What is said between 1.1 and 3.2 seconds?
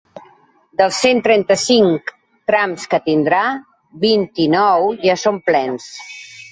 trenta-cinc trams que